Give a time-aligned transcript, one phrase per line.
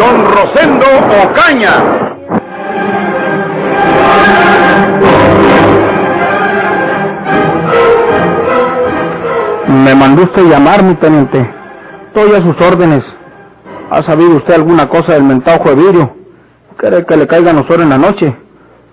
[0.00, 0.86] don Rosendo
[1.24, 1.74] Ocaña.
[9.68, 11.48] Me mandó usted llamar, mi teniente.
[12.06, 13.04] Estoy a sus órdenes.
[13.90, 16.16] ¿Ha sabido usted alguna cosa del mentado de vidrio?
[16.76, 18.34] ¿Quiere que le caiga nosotros en la noche?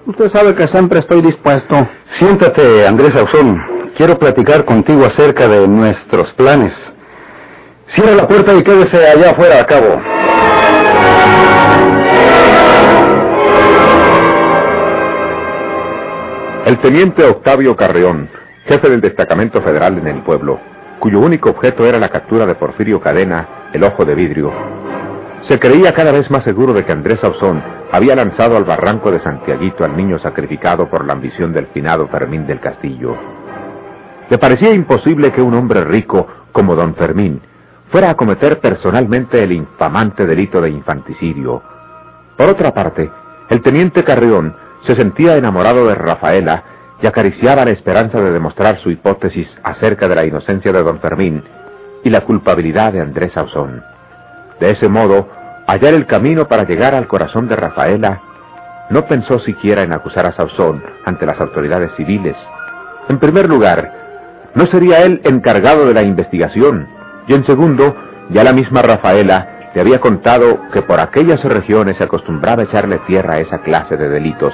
[0.06, 1.88] Usted sabe que siempre estoy dispuesto.
[2.20, 3.62] Siéntate, Andrés Ausón.
[3.96, 6.74] Quiero platicar contigo acerca de nuestros planes.
[7.88, 10.02] Cierra la puerta y quédese allá afuera a cabo.
[16.68, 18.28] El teniente Octavio Carreón,
[18.66, 20.60] jefe del destacamento federal en el pueblo,
[21.00, 24.52] cuyo único objeto era la captura de Porfirio Cadena, el ojo de vidrio,
[25.48, 29.22] se creía cada vez más seguro de que Andrés Ausón había lanzado al barranco de
[29.22, 33.16] Santiaguito al niño sacrificado por la ambición del finado Fermín del Castillo.
[34.30, 37.40] Le parecía imposible que un hombre rico como don Fermín
[37.92, 41.64] fuera a cometer personalmente el infamante delito de infanticidio.
[42.36, 43.10] Por otra parte,
[43.48, 46.64] el teniente Carrión se sentía enamorado de Rafaela
[47.02, 51.44] y acariciaba la esperanza de demostrar su hipótesis acerca de la inocencia de don Fermín
[52.04, 53.84] y la culpabilidad de Andrés Ausón.
[54.60, 55.28] De ese modo,
[55.68, 58.22] hallar el camino para llegar al corazón de Rafaela,
[58.90, 62.38] no pensó siquiera en acusar a Sauzón ante las autoridades civiles.
[63.10, 63.92] En primer lugar,
[64.56, 66.88] no sería él encargado de la investigación,
[67.28, 67.94] y en segundo,
[68.30, 73.00] ya la misma Rafaela le había contado que por aquellas regiones se acostumbraba a echarle
[73.00, 74.54] tierra a esa clase de delitos,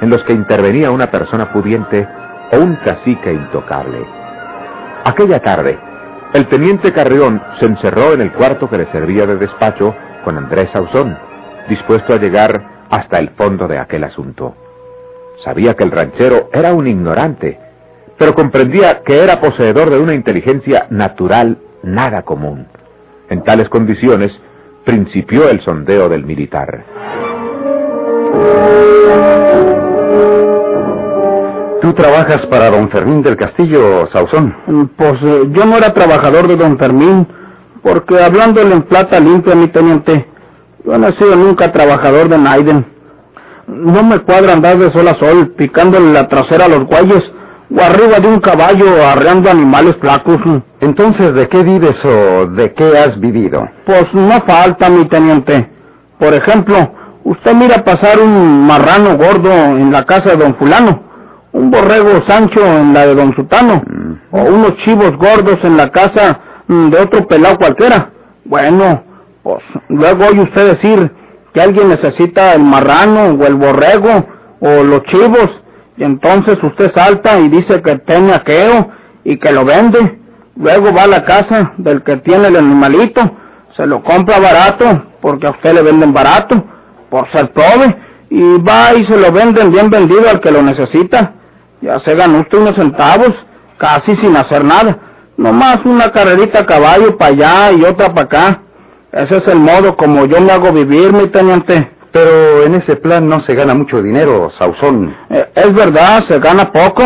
[0.00, 2.06] en los que intervenía una persona pudiente
[2.52, 4.04] o un cacique intocable.
[5.04, 5.78] Aquella tarde,
[6.34, 10.70] el teniente Carrión se encerró en el cuarto que le servía de despacho con Andrés
[10.72, 11.16] Sauzón,
[11.68, 14.54] dispuesto a llegar hasta el fondo de aquel asunto.
[15.44, 17.58] Sabía que el ranchero era un ignorante,
[18.18, 22.66] pero comprendía que era poseedor de una inteligencia natural nada común.
[23.28, 24.32] En tales condiciones,
[24.84, 26.84] principió el sondeo del militar.
[31.80, 34.90] ¿Tú trabajas para don Fermín del Castillo, Sauzón?
[34.96, 37.26] Pues eh, yo no era trabajador de don Fermín,
[37.82, 40.26] porque hablándole en plata limpia, mi teniente,
[40.84, 42.86] yo no he sido nunca trabajador de Naiden.
[43.66, 47.30] No me cuadra andar de sol a sol, picándole la trasera a los guayes,
[47.70, 50.38] o arriba de un caballo arreando animales flacos.
[50.80, 53.68] Entonces, ¿de qué vives o de qué has vivido?
[53.84, 55.68] Pues no falta, mi teniente.
[56.18, 56.76] Por ejemplo,
[57.24, 61.06] usted mira pasar un marrano gordo en la casa de don fulano
[61.56, 63.82] un borrego Sancho en la de Don Sutano,
[64.30, 68.10] o unos chivos gordos en la casa mm, de otro pelado cualquiera.
[68.44, 69.02] Bueno,
[69.42, 71.10] pues luego oye usted decir
[71.54, 74.26] que alguien necesita el marrano o el borrego
[74.60, 75.48] o los chivos,
[75.96, 78.90] y entonces usted salta y dice que tiene aqueo
[79.24, 80.18] y que lo vende.
[80.56, 83.22] Luego va a la casa del que tiene el animalito,
[83.74, 84.84] se lo compra barato,
[85.22, 86.62] porque a usted le venden barato,
[87.08, 87.96] por ser pobre,
[88.28, 91.32] y va y se lo venden bien vendido al que lo necesita.
[91.80, 93.32] Ya se ganó usted unos centavos,
[93.78, 94.98] casi sin hacer nada.
[95.36, 98.62] Nomás una carrerita a caballo para allá y otra para acá.
[99.12, 101.90] Ese es el modo como yo me hago vivir, mi teniente.
[102.12, 105.14] Pero en ese plan no se gana mucho dinero, Sauzón.
[105.28, 107.02] Eh, es verdad, se gana poco,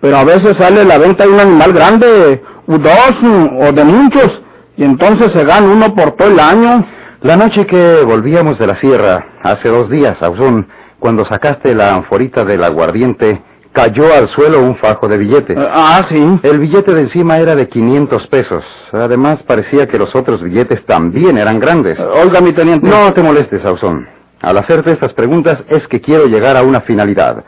[0.00, 3.14] pero a veces sale la venta de un animal grande, o dos,
[3.60, 4.42] o de muchos,
[4.76, 6.84] y entonces se gana uno por todo el año.
[7.22, 10.68] La noche que volvíamos de la sierra, hace dos días, Sauzón,
[10.98, 13.42] cuando sacaste la anforita del aguardiente,
[13.72, 15.56] cayó al suelo un fajo de billetes.
[15.58, 16.40] Ah, sí.
[16.42, 18.64] El billete de encima era de 500 pesos.
[18.92, 21.98] Además, parecía que los otros billetes también eran grandes.
[21.98, 22.86] Oiga, mi teniente.
[22.86, 24.06] No te molestes, Sauzón.
[24.40, 27.44] Al hacerte estas preguntas es que quiero llegar a una finalidad.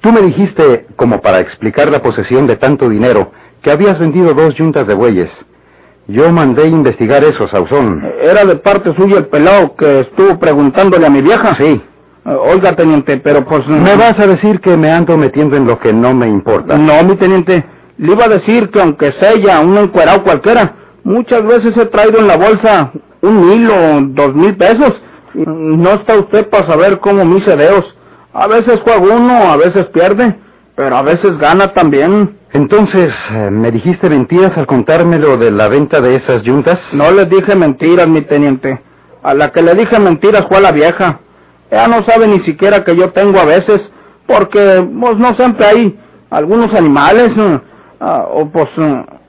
[0.00, 3.32] Tú me dijiste, como para explicar la posesión de tanto dinero,
[3.62, 5.30] que habías vendido dos yuntas de bueyes.
[6.08, 8.02] Yo mandé investigar eso, Sauzón.
[8.20, 11.54] ¿Era de parte suya el pelado que estuvo preguntándole a mi vieja?
[11.54, 11.80] Sí.
[12.24, 13.66] Oiga, teniente, pero pues...
[13.66, 16.78] ¿Me vas a decir que me ando metiendo en lo que no me importa?
[16.78, 17.64] No, mi teniente.
[17.98, 22.28] Le iba a decir que aunque sea un encuerado cualquiera, muchas veces he traído en
[22.28, 22.92] la bolsa
[23.22, 25.00] un mil o dos mil pesos.
[25.34, 27.96] No está usted para saber cómo mis deos.
[28.32, 30.36] A veces juega uno, a veces pierde,
[30.76, 32.36] pero a veces gana también.
[32.52, 36.78] Entonces, eh, ¿me dijiste mentiras al contármelo de la venta de esas yuntas?
[36.92, 38.80] No les dije mentiras, mi teniente.
[39.22, 41.20] A la que le dije mentiras fue a la vieja.
[41.72, 43.80] Ella no sabe ni siquiera que yo tengo a veces,
[44.26, 45.98] porque pues no siempre hay
[46.28, 47.30] algunos animales,
[47.98, 48.68] ah, o pues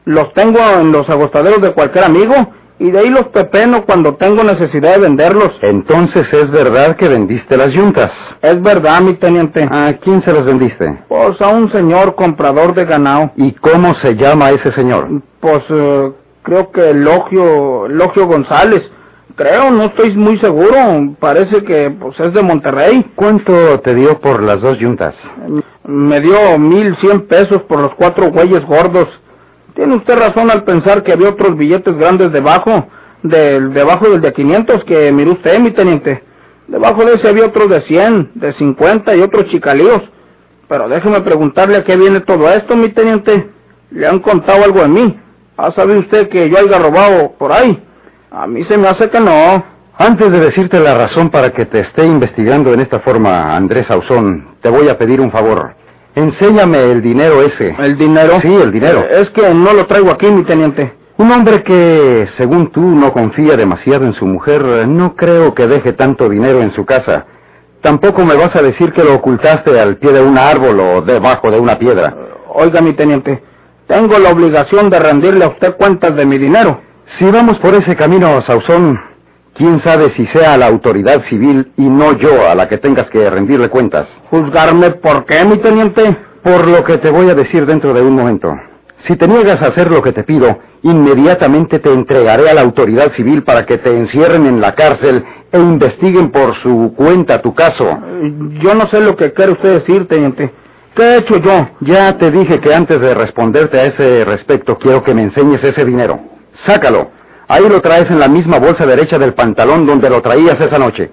[0.03, 2.35] los tengo en los agostaderos de cualquier amigo,
[2.79, 5.51] y de ahí los pepeno cuando tengo necesidad de venderlos.
[5.61, 8.11] Entonces es verdad que vendiste las yuntas.
[8.41, 9.65] Es verdad, mi teniente.
[9.71, 10.99] ¿A quién se las vendiste?
[11.07, 13.31] Pues a un señor comprador de ganado.
[13.37, 15.07] ¿Y cómo se llama ese señor?
[15.39, 16.11] Pues eh,
[16.41, 18.83] creo que Logio, Logio González.
[19.35, 21.15] Creo, no estoy muy seguro.
[21.19, 23.11] Parece que pues es de Monterrey.
[23.15, 25.15] ¿Cuánto te dio por las dos yuntas?
[25.85, 29.07] Me dio mil cien pesos por los cuatro güeyes gordos.
[29.73, 32.87] Tiene usted razón al pensar que había otros billetes grandes debajo,
[33.23, 36.23] del, debajo del de 500 que miró usted, mi teniente.
[36.67, 40.01] Debajo de ese había otros de 100, de 50 y otros chicalíos.
[40.67, 43.49] Pero déjeme preguntarle a qué viene todo esto, mi teniente.
[43.89, 45.19] ¿Le han contado algo de mí?
[45.57, 47.81] ¿Ha sabido usted que yo haya robado por ahí?
[48.33, 49.63] A mí se me hace que no.
[49.95, 54.55] Antes de decirte la razón para que te esté investigando en esta forma, Andrés Ausón,
[54.59, 55.75] te voy a pedir un favor.
[56.15, 57.75] Enséñame el dinero ese.
[57.77, 58.39] ¿El dinero?
[58.41, 59.01] Sí, el dinero.
[59.01, 60.93] Eh, Es que no lo traigo aquí, mi teniente.
[61.17, 65.93] Un hombre que, según tú, no confía demasiado en su mujer, no creo que deje
[65.93, 67.27] tanto dinero en su casa.
[67.81, 71.51] Tampoco me vas a decir que lo ocultaste al pie de un árbol o debajo
[71.51, 72.15] de una piedra.
[72.47, 73.43] Oiga, mi teniente,
[73.85, 76.81] tengo la obligación de rendirle a usted cuentas de mi dinero.
[77.05, 78.99] Si vamos por ese camino, Sauzón,
[79.53, 83.29] quién sabe si sea la autoridad civil y no yo a la que tengas que
[83.29, 84.07] rendirle cuentas.
[84.29, 86.15] ¿Juzgarme por qué, mi teniente?
[86.43, 88.51] Por lo que te voy a decir dentro de un momento.
[89.05, 93.11] Si te niegas a hacer lo que te pido, inmediatamente te entregaré a la autoridad
[93.13, 97.85] civil para que te encierren en la cárcel e investiguen por su cuenta tu caso.
[97.89, 100.51] Eh, Yo no sé lo que quiere usted decir, teniente.
[100.95, 101.69] ¿Qué he hecho yo?
[101.81, 105.83] Ya te dije que antes de responderte a ese respecto quiero que me enseñes ese
[105.83, 106.19] dinero.
[106.65, 107.11] Sácalo.
[107.47, 111.11] Ahí lo traes en la misma bolsa derecha del pantalón donde lo traías esa noche.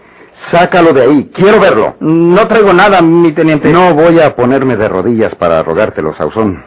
[0.50, 1.30] Sácalo de ahí.
[1.34, 1.96] Quiero verlo.
[2.00, 3.70] No traigo nada, mi teniente.
[3.72, 6.64] No voy a ponerme de rodillas para rogártelo, Sauzón.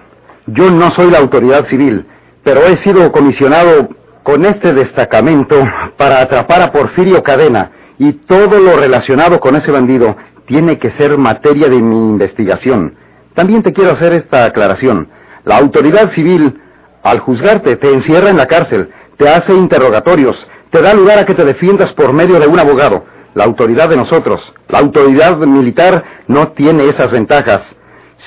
[0.48, 2.06] Yo no soy la autoridad civil,
[2.44, 3.90] pero he sido comisionado
[4.24, 5.56] con este destacamento
[5.98, 10.16] para atrapar a Porfirio Cadena y todo lo relacionado con ese bandido
[10.46, 12.96] tiene que ser materia de mi investigación.
[13.34, 15.10] También te quiero hacer esta aclaración.
[15.46, 16.60] La autoridad civil,
[17.04, 20.36] al juzgarte, te encierra en la cárcel, te hace interrogatorios,
[20.72, 23.06] te da lugar a que te defiendas por medio de un abogado.
[23.36, 27.62] La autoridad de nosotros, la autoridad militar, no tiene esas ventajas.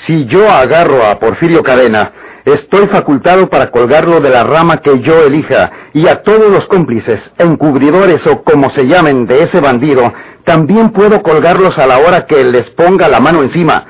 [0.05, 2.13] Si yo agarro a Porfirio Cadena,
[2.45, 7.21] estoy facultado para colgarlo de la rama que yo elija, y a todos los cómplices,
[7.39, 10.13] encubridores o como se llamen de ese bandido,
[10.45, 13.87] también puedo colgarlos a la hora que les ponga la mano encima.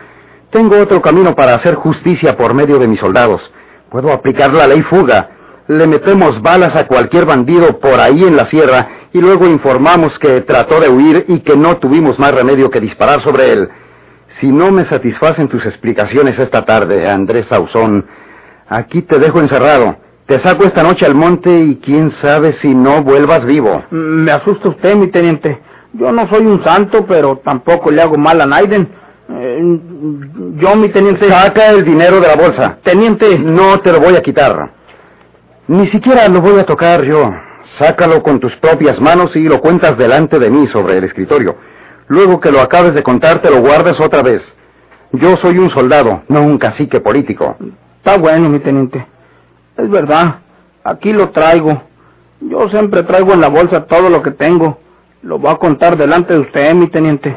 [0.50, 3.43] Tengo otro camino para hacer justicia por medio de mis soldados.
[3.91, 5.31] Puedo aplicar la ley fuga.
[5.69, 10.43] Le metemos balas a cualquier bandido por ahí en la sierra y luego informamos que
[10.43, 13.69] trató de huir y que no tuvimos más remedio que disparar sobre él.
[14.41, 18.06] Si no me satisfacen tus explicaciones esta tarde, Andrés Sauzón,
[18.69, 19.97] aquí te dejo encerrado.
[20.27, 23.85] Te saco esta noche al monte y quién sabe si no vuelvas vivo.
[23.91, 25.61] Me asusta usted, mi teniente.
[25.93, 28.89] Yo no soy un santo, pero tampoco le hago mal a Naiden.
[29.28, 29.81] Eh,
[30.56, 31.28] yo, mi teniente...
[31.28, 32.78] Saca el dinero de la bolsa.
[32.82, 33.38] Teniente...
[33.38, 34.70] No te lo voy a quitar.
[35.69, 37.31] Ni siquiera lo voy a tocar yo.
[37.79, 41.56] Sácalo con tus propias manos y lo cuentas delante de mí sobre el escritorio.
[42.08, 44.43] Luego que lo acabes de contar, te lo guardes otra vez.
[45.12, 47.56] Yo soy un soldado, no un cacique político.
[47.98, 49.05] Está bueno, mi teniente.
[49.77, 50.36] Es verdad.
[50.84, 51.82] Aquí lo traigo.
[52.41, 54.79] Yo siempre traigo en la bolsa todo lo que tengo.
[55.22, 57.34] Lo voy a contar delante de usted, mi teniente.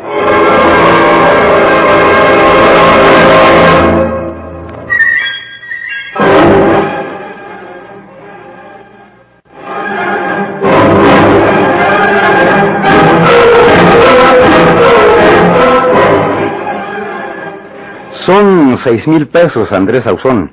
[18.84, 20.52] Seis mil pesos, Andrés Ausón.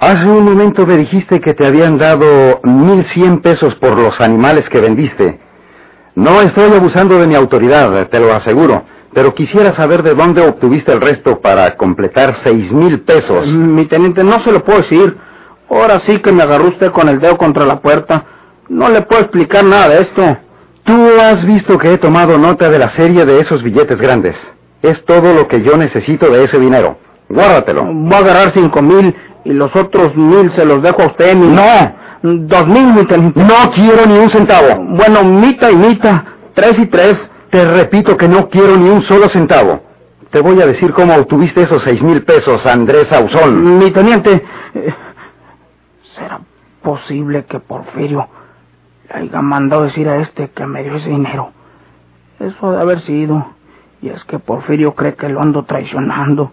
[0.00, 4.68] Hace un momento me dijiste que te habían dado mil cien pesos por los animales
[4.68, 5.40] que vendiste.
[6.14, 10.92] No estoy abusando de mi autoridad, te lo aseguro, pero quisiera saber de dónde obtuviste
[10.92, 13.46] el resto para completar seis mil pesos.
[13.46, 15.16] Mi teniente, no se lo puedo decir.
[15.70, 18.24] Ahora sí que me agarró usted con el dedo contra la puerta.
[18.68, 20.38] No le puedo explicar nada de esto.
[20.84, 24.36] Tú has visto que he tomado nota de la serie de esos billetes grandes.
[24.80, 26.98] Es todo lo que yo necesito de ese dinero.
[27.28, 27.84] Guárdatelo.
[27.84, 31.48] Voy a agarrar cinco mil y los otros mil se los dejo a usted, mi...
[31.48, 32.08] No.
[32.20, 33.02] Dos mil, mi.
[33.36, 34.82] No quiero ni un centavo.
[34.96, 36.22] Bueno, mitad y mitad.
[36.54, 37.16] Tres y tres.
[37.50, 39.80] Te repito que no quiero ni un solo centavo.
[40.30, 43.78] Te voy a decir cómo obtuviste esos seis mil pesos, Andrés Ausón.
[43.78, 44.44] Mi teniente,
[44.74, 44.94] eh,
[46.14, 46.40] ¿será
[46.82, 48.28] posible que Porfirio
[49.08, 51.52] le haya mandado decir a este que me dio ese dinero.
[52.40, 53.46] Eso de haber sido.
[54.02, 56.52] Y es que Porfirio cree que lo ando traicionando.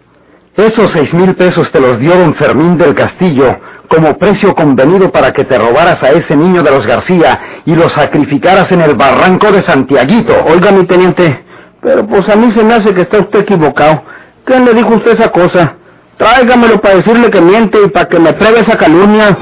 [0.56, 5.30] Esos seis mil pesos te los dio don Fermín del Castillo como precio convenido para
[5.30, 9.52] que te robaras a ese niño de los García y lo sacrificaras en el barranco
[9.52, 10.34] de Santiaguito.
[10.48, 11.44] Oiga, mi teniente,
[11.82, 14.02] pero pues a mí se me hace que está usted equivocado.
[14.44, 15.74] ¿Quién le dijo usted esa cosa?
[16.16, 19.36] Tráigamelo para decirle que miente y para que me pruebe esa calumnia.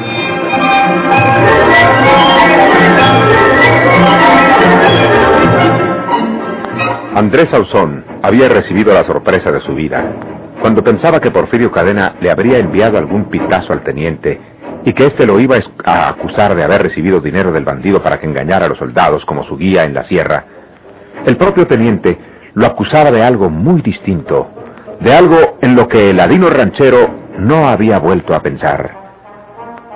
[7.14, 10.33] Andrés Ausón había recibido la sorpresa de su vida
[10.64, 14.40] cuando pensaba que Porfirio Cadena le habría enviado algún pitazo al teniente
[14.86, 18.24] y que éste lo iba a acusar de haber recibido dinero del bandido para que
[18.24, 20.42] engañara a los soldados como su guía en la sierra,
[21.26, 22.16] el propio teniente
[22.54, 24.48] lo acusaba de algo muy distinto,
[25.00, 28.90] de algo en lo que el ladino ranchero no había vuelto a pensar,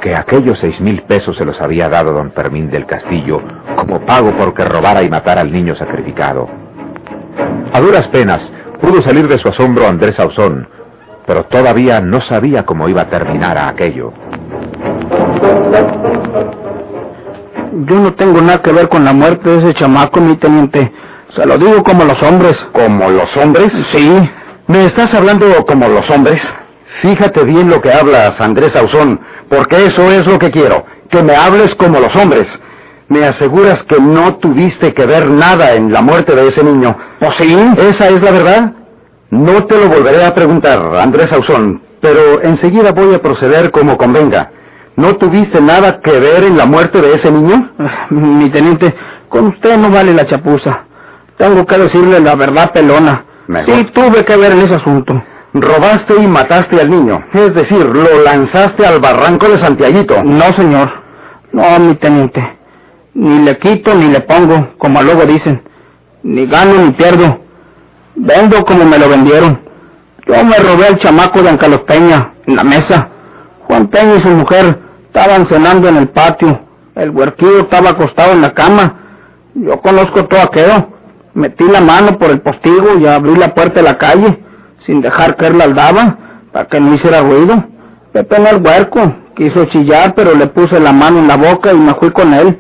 [0.03, 3.41] que aquellos seis mil pesos se los había dado don Fermín del Castillo
[3.75, 6.47] como pago porque robara y matara al niño sacrificado.
[7.73, 10.69] A duras penas pudo salir de su asombro Andrés Ausón,
[11.27, 14.13] pero todavía no sabía cómo iba a terminar a aquello.
[17.87, 20.93] Yo no tengo nada que ver con la muerte de ese chamaco, mi teniente.
[21.35, 22.57] Se lo digo como los hombres.
[22.73, 23.73] ¿Como los hombres?
[23.93, 24.31] Sí.
[24.67, 26.43] ¿Me estás hablando como los hombres?
[27.03, 31.37] Fíjate bien lo que hablas, Andrés Ausón, porque eso es lo que quiero, que me
[31.37, 32.47] hables como los hombres.
[33.09, 36.97] Me aseguras que no tuviste que ver nada en la muerte de ese niño.
[37.21, 37.57] ¿O sí?
[37.79, 38.73] ¿Esa es la verdad?
[39.31, 44.51] No te lo volveré a preguntar, Andrés Ausón, pero enseguida voy a proceder como convenga.
[44.97, 47.71] ¿No tuviste nada que ver en la muerte de ese niño?
[48.11, 48.95] Mi teniente,
[49.29, 50.81] con usted no vale la chapuza.
[51.37, 53.25] Tengo que decirle la verdad pelona.
[53.47, 53.75] Mejor.
[53.75, 55.23] Sí, tuve que ver en ese asunto.
[55.55, 57.25] Robaste y mataste al niño.
[57.33, 60.23] Es decir, lo lanzaste al barranco de Santiaguito.
[60.25, 60.91] No, señor.
[61.53, 62.58] No, mi teniente.
[63.19, 65.61] Ni le quito ni le pongo, como luego dicen.
[66.23, 67.41] Ni gano ni pierdo.
[68.15, 69.61] Vendo como me lo vendieron.
[70.25, 73.09] Yo me robé al chamaco de Ancalos Peña, en la mesa.
[73.65, 76.61] Juan Peña y su mujer estaban cenando en el patio.
[76.95, 79.01] El huerquillo estaba acostado en la cama.
[79.55, 80.87] Yo conozco todo aquello.
[81.35, 84.39] Metí la mano por el postigo y abrí la puerta de la calle,
[84.87, 86.19] sin dejar él la aldaba,
[86.53, 87.65] para que no hiciera ruido.
[88.13, 91.79] Pepe en el huerco, quiso chillar, pero le puse la mano en la boca y
[91.79, 92.59] me fui con él.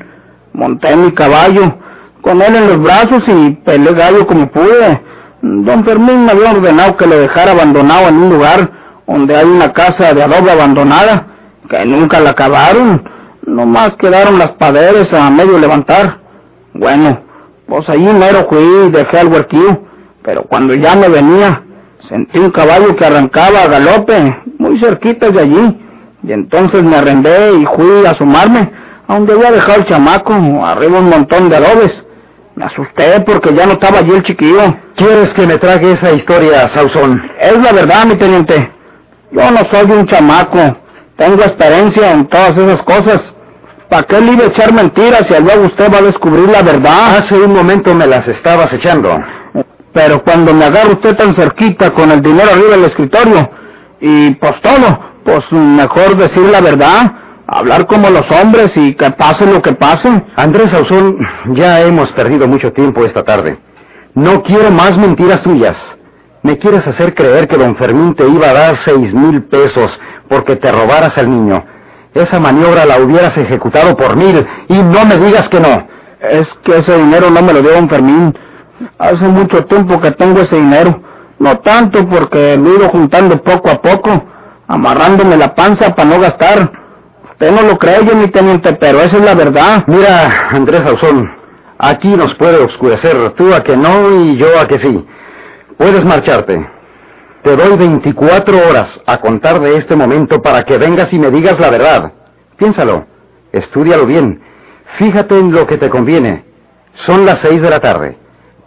[0.58, 1.72] Monté mi caballo,
[2.20, 5.00] con él en los brazos y peleé gallo como pude.
[5.40, 8.68] Don Fermín me había ordenado que le dejara abandonado en un lugar
[9.06, 11.28] donde hay una casa de adobe abandonada,
[11.70, 13.08] que nunca la acabaron.
[13.46, 16.18] Nomás quedaron las paredes a medio levantar.
[16.74, 17.20] Bueno,
[17.68, 19.84] pues allí mero fui y dejé al huerquillo,
[20.24, 21.62] pero cuando ya me venía,
[22.08, 25.78] sentí un caballo que arrancaba a galope, muy cerquita de allí,
[26.24, 28.72] y entonces me arrendé y fui a asomarme
[29.08, 30.32] a donde había dejado el chamaco,
[30.64, 32.04] arriba un montón de adobes.
[32.54, 34.76] Me asusté porque ya no estaba allí el chiquillo.
[34.96, 37.22] ¿Quieres que me trague esa historia, Sausón?
[37.40, 38.70] Es la verdad, mi teniente.
[39.30, 40.76] Yo no soy un chamaco.
[41.16, 43.22] Tengo experiencia en todas esas cosas.
[43.88, 47.18] ¿Para qué le iba a echar mentiras si luego usted va a descubrir la verdad?
[47.18, 49.18] Hace un momento me las estabas echando.
[49.94, 53.50] Pero cuando me agarra usted tan cerquita con el dinero arriba del escritorio
[54.00, 57.12] y pues todo, pues mejor decir la verdad,
[57.48, 60.08] hablar como los hombres y que pase lo que pase.
[60.36, 61.18] Andrés Ausón,
[61.54, 63.58] ya hemos perdido mucho tiempo esta tarde.
[64.14, 65.76] No quiero más mentiras tuyas.
[66.42, 69.90] Me quieres hacer creer que don Fermín te iba a dar seis mil pesos
[70.28, 71.64] porque te robaras al niño.
[72.14, 75.88] Esa maniobra la hubieras ejecutado por mil y no me digas que no.
[76.20, 78.36] Es que ese dinero no me lo dio don Fermín.
[78.98, 81.02] Hace mucho tiempo que tengo ese dinero.
[81.38, 84.24] No tanto porque lo he ido juntando poco a poco,
[84.66, 86.87] amarrándome la panza para no gastar.
[87.40, 89.84] No lo cree yo, mi teniente, pero esa es la verdad.
[89.86, 91.30] Mira, Andrés Ausón,
[91.78, 95.06] aquí nos puede oscurecer tú a que no y yo a que sí.
[95.76, 96.68] Puedes marcharte.
[97.42, 101.60] Te doy 24 horas a contar de este momento para que vengas y me digas
[101.60, 102.12] la verdad.
[102.56, 103.06] Piénsalo,
[103.52, 104.42] estúdialo bien,
[104.98, 106.44] fíjate en lo que te conviene.
[107.06, 108.18] Son las seis de la tarde.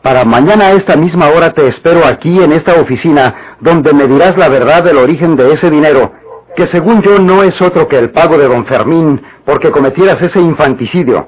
[0.02, 4.38] Para mañana a esta misma hora te espero aquí en esta oficina donde me dirás
[4.38, 6.14] la verdad del origen de ese dinero,
[6.56, 10.40] que según yo no es otro que el pago de don Fermín porque cometieras ese
[10.40, 11.28] infanticidio.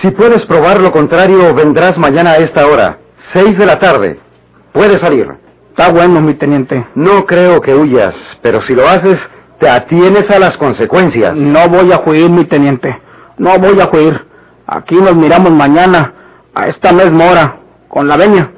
[0.00, 2.98] Si puedes probar lo contrario, vendrás mañana a esta hora,
[3.32, 4.18] seis de la tarde.
[4.72, 5.28] Puedes salir.
[5.70, 6.86] Está bueno, mi teniente.
[6.94, 9.18] No creo que huyas, pero si lo haces,
[9.58, 11.34] te atienes a las consecuencias.
[11.34, 13.00] No voy a huir, mi teniente.
[13.38, 14.26] No voy a huir.
[14.66, 16.14] Aquí nos miramos mañana,
[16.54, 17.56] a esta misma hora,
[17.88, 18.50] con la veña.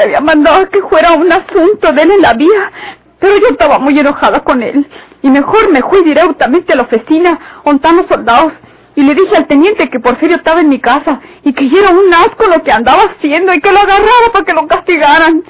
[0.00, 2.72] Me había mandado que fuera un asunto de él en la vía,
[3.18, 4.86] pero yo estaba muy enojada con él.
[5.22, 8.54] Y mejor me fui directamente a la oficina, los soldados,
[8.96, 12.12] y le dije al teniente que Porfirio estaba en mi casa y que era un
[12.12, 15.44] asco lo que andaba haciendo y que lo agarraba para que lo castigaran.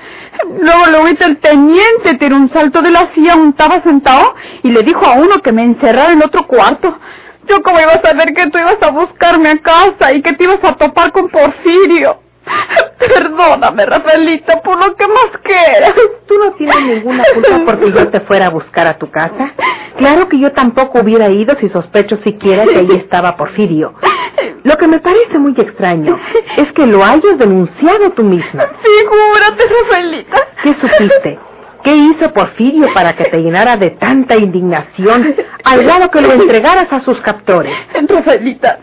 [0.60, 4.70] Luego lo vi el teniente tiró un salto de la silla donde estaba sentado y
[4.70, 6.98] le dijo a uno que me encerrara en otro cuarto.
[7.48, 10.44] Yo cómo iba a saber que tú ibas a buscarme a casa y que te
[10.44, 12.29] ibas a topar con Porfirio.
[12.98, 15.94] Perdóname, Rafaelita, por lo que más quieras.
[16.28, 19.52] Tú no tienes ninguna culpa porque yo te fuera a buscar a tu casa.
[19.96, 23.94] Claro que yo tampoco hubiera ido si sospecho siquiera que ahí estaba Porfirio.
[24.62, 26.18] Lo que me parece muy extraño
[26.56, 28.66] es que lo hayas denunciado tú misma.
[28.82, 30.36] Figúrate, Rafaelita.
[30.62, 31.38] ¿Qué supiste?
[31.82, 36.92] ¿Qué hizo Porfirio para que te llenara de tanta indignación al grado que lo entregaras
[36.92, 37.74] a sus captores?
[38.06, 38.78] Rafaelita,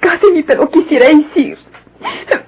[0.00, 1.58] casi ni te lo quisiera decir.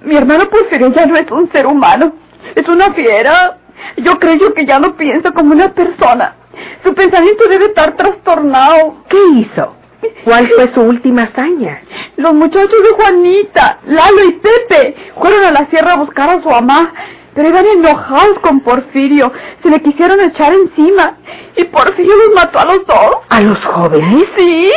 [0.01, 2.13] Mi hermano Porfirio ya no es un ser humano,
[2.55, 3.57] es una fiera.
[3.97, 6.35] Yo creo que ya no piensa como una persona.
[6.83, 9.03] Su pensamiento debe estar trastornado.
[9.09, 9.75] ¿Qué hizo?
[10.23, 11.81] ¿Cuál fue su última hazaña?
[12.17, 16.49] Los muchachos de Juanita, Lalo y Pepe fueron a la sierra a buscar a su
[16.49, 16.93] mamá,
[17.33, 19.31] pero iban enojados con Porfirio.
[19.61, 21.17] Se le quisieron echar encima
[21.55, 23.17] y Porfirio los mató a los dos.
[23.29, 24.25] ¿A los jóvenes?
[24.37, 24.71] Sí.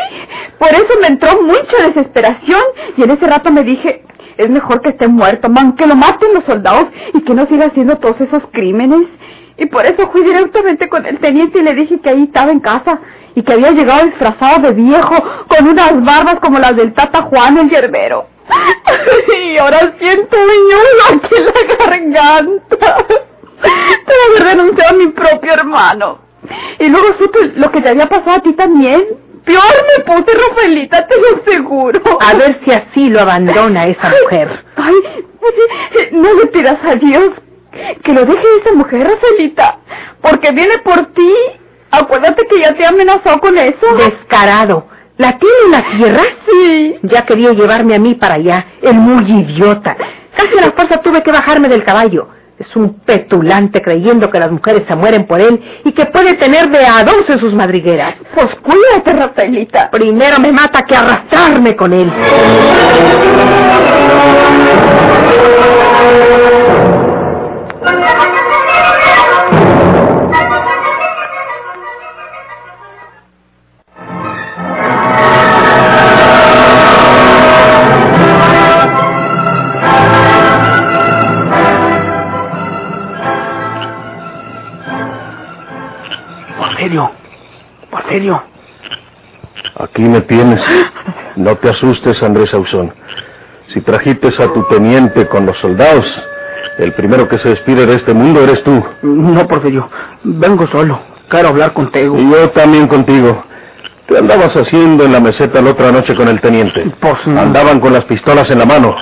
[0.58, 2.62] Por eso me entró mucha desesperación
[2.96, 4.04] y en ese rato me dije,
[4.36, 7.66] es mejor que esté muerto, man, que lo maten los soldados y que no siga
[7.66, 9.06] haciendo todos esos crímenes.
[9.58, 12.60] Y por eso fui directamente con el teniente y le dije que ahí estaba en
[12.60, 12.98] casa
[13.34, 15.14] y que había llegado disfrazado de viejo
[15.48, 18.26] con unas barbas como las del Tata Juan el yerbero.
[19.44, 22.96] y ahora siento un aquí en la garganta.
[23.62, 26.18] Te haber denunciado a mi propio hermano.
[26.78, 29.04] Y luego supe lo que te había pasado a ti también.
[29.44, 32.00] Peor me puse, Rafaelita, te lo aseguro.
[32.20, 34.64] A ver si así lo abandona esa mujer.
[34.76, 34.94] Ay,
[36.12, 37.32] no le pidas a Dios
[38.02, 39.78] que lo deje esa mujer, Rafaelita,
[40.20, 41.32] porque viene por ti.
[41.90, 43.94] Acuérdate que ya te amenazó con eso.
[43.96, 44.86] Descarado.
[45.18, 46.22] ¿La tiene en la tierra?
[46.48, 46.98] Sí.
[47.02, 49.96] Ya quería llevarme a mí para allá, el muy idiota.
[50.34, 52.28] Casi a la fuerza tuve que bajarme del caballo.
[52.58, 56.70] Es un petulante creyendo que las mujeres se mueren por él y que puede tener
[56.70, 58.14] de a dos en sus madrigueras.
[58.34, 59.90] Pues cuídate, Rafaelita.
[59.90, 62.12] Primero me mata que arrastrarme con él.
[90.02, 90.60] Aquí me tienes.
[91.36, 92.92] No te asustes, Andrés Ausón.
[93.72, 96.04] Si trajiste a tu teniente con los soldados,
[96.78, 98.82] el primero que se despide de este mundo eres tú.
[99.02, 99.88] No, Porfirio,
[100.24, 100.98] vengo solo.
[101.28, 102.18] Quiero hablar contigo.
[102.18, 103.44] Y yo también contigo.
[104.08, 106.92] ¿Qué andabas haciendo en la meseta la otra noche con el teniente?
[106.98, 107.40] Pues no.
[107.40, 108.92] Andaban con las pistolas en la mano.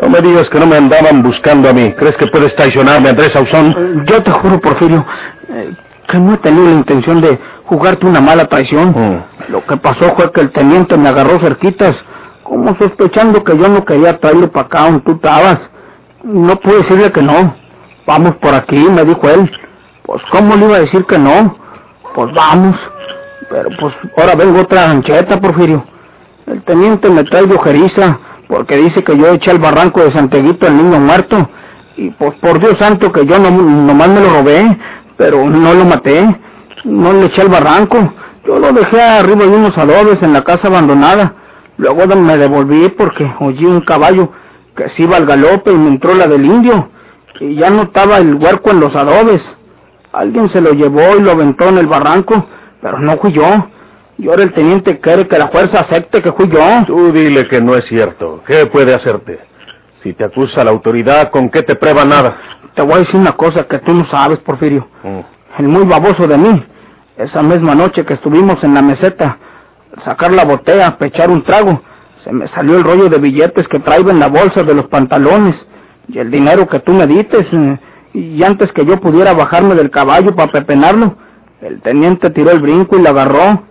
[0.00, 1.92] No me digas que no me andaban buscando a mí.
[1.92, 4.06] ¿Crees que puedes traicionarme, Andrés Ausón?
[4.06, 5.04] Yo te juro, Porfirio,
[5.50, 5.74] eh,
[6.08, 8.94] que no he tenido la intención de jugarte una mala traición.
[8.96, 9.37] Mm.
[9.48, 11.94] Lo que pasó fue que el teniente me agarró cerquitas,
[12.42, 15.58] como sospechando que yo no quería traerlo para acá donde tú estabas.
[16.22, 17.54] No pude decirle que no.
[18.06, 19.50] Vamos por aquí, me dijo él.
[20.04, 21.56] Pues, ¿cómo le iba a decir que no?
[22.14, 22.76] Pues vamos.
[23.50, 25.84] Pero, pues, ahora vengo otra ancheta, Porfirio.
[26.46, 30.66] El teniente me trae de ojeriza, porque dice que yo eché al barranco de Santeguito
[30.66, 31.48] al niño muerto.
[31.96, 34.78] Y, pues, por Dios santo que yo no, nomás me lo robé,
[35.16, 36.40] pero no lo maté.
[36.84, 37.98] No le eché al barranco.
[38.48, 41.34] Yo lo dejé arriba de unos adobes en la casa abandonada.
[41.76, 44.32] Luego me devolví porque oí un caballo
[44.74, 46.88] que se iba al galope y me entró la del indio.
[47.40, 49.42] Y ya no estaba el huerco en los adobes.
[50.14, 52.46] Alguien se lo llevó y lo aventó en el barranco,
[52.80, 53.68] pero no fui yo.
[54.16, 56.86] Y ahora el teniente quiere que la fuerza acepte que fui yo.
[56.86, 58.42] Tú dile que no es cierto.
[58.46, 59.40] ¿Qué puede hacerte?
[60.02, 62.38] Si te acusa la autoridad, ¿con qué te prueba nada?
[62.74, 64.88] Te voy a decir una cosa que tú no sabes, Porfirio.
[65.02, 65.20] Mm.
[65.58, 66.64] El muy baboso de mí.
[67.18, 69.38] Esa misma noche que estuvimos en la meseta,
[70.04, 71.82] sacar la botella, pechar un trago,
[72.24, 75.54] se me salió el rollo de billetes que traigo en la bolsa de los pantalones
[76.08, 77.46] y el dinero que tú me dites.
[77.52, 77.78] eh,
[78.14, 81.16] Y antes que yo pudiera bajarme del caballo para pepenarlo,
[81.60, 83.64] el teniente tiró el brinco y lo agarró.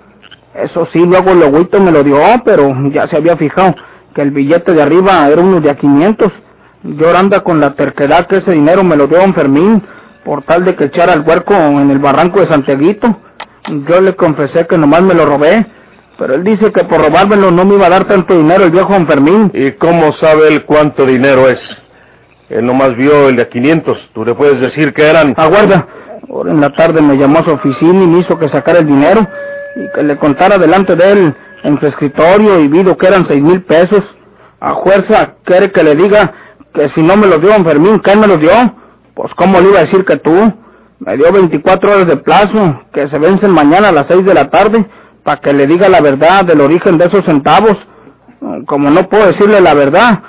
[0.53, 3.75] Eso sí, luego el logüito me lo dio, pero ya se había fijado
[4.13, 6.31] que el billete de arriba era uno de a 500.
[6.83, 9.81] Yo anda con la terquedad que ese dinero me lo dio don Fermín,
[10.25, 13.07] por tal de que echara al huerco en el barranco de Santeguito.
[13.69, 15.65] Yo le confesé que nomás me lo robé,
[16.17, 18.93] pero él dice que por robármelo no me iba a dar tanto dinero el viejo
[18.93, 19.51] don Fermín.
[19.53, 21.59] ¿Y cómo sabe él cuánto dinero es?
[22.49, 24.11] Él nomás vio el de 500.
[24.13, 25.33] Tú le puedes decir que eran...
[25.35, 25.85] Aguarda.
[26.29, 28.87] Ahora en la tarde me llamó a su oficina y me hizo que sacara el
[28.87, 29.27] dinero
[29.75, 33.41] y que le contara delante de él en su escritorio y vido que eran seis
[33.41, 34.03] mil pesos.
[34.59, 36.33] A fuerza quiere que le diga
[36.73, 38.51] que si no me los dio don Fermín, ¿quién me los dio?
[39.13, 40.53] Pues cómo le iba a decir que tú.
[41.07, 44.49] Me dio 24 horas de plazo, que se vencen mañana a las 6 de la
[44.49, 44.85] tarde,
[45.23, 47.77] para que le diga la verdad del origen de esos centavos.
[48.65, 50.19] Como no puedo decirle la verdad,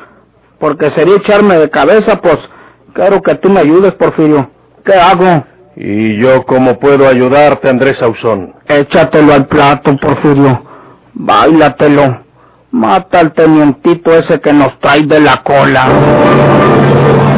[0.61, 2.39] porque sería echarme de cabeza, pues
[2.95, 4.53] quiero que tú me ayudes, Porfirio.
[4.85, 5.45] ¿Qué hago?
[5.75, 8.55] ¿Y yo cómo puedo ayudarte, Andrés Ausón?
[8.69, 10.63] Échatelo al plato, Porfirio.
[11.13, 12.21] Báilatelo.
[12.71, 17.38] Mata al tenientito ese que nos trae de la cola.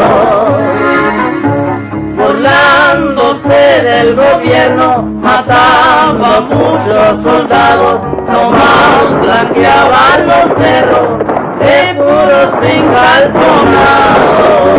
[2.41, 11.19] burlándose del gobierno, mataba a muchos soldados, nomás blanqueaban los cerros
[11.59, 14.70] de puros encalzonados.